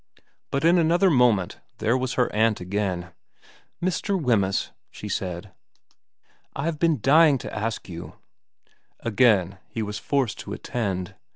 But 0.49 0.65
in 0.65 0.79
another 0.79 1.11
moment 1.11 1.59
there 1.77 1.95
was 1.95 2.13
her 2.15 2.27
aunt 2.33 2.59
again.' 2.59 3.11
Mr. 3.83 4.19
Wemyss,' 4.19 4.71
she 4.89 5.07
said,' 5.07 5.51
I've 6.55 6.79
been 6.79 7.01
dying 7.01 7.37
to 7.37 7.55
ask 7.55 7.87
you 7.87 8.15
* 8.59 8.71
Again 9.01 9.59
he 9.69 9.83
was 9.83 9.99
forced 9.99 10.39
to 10.39 10.53
attend. 10.53 11.13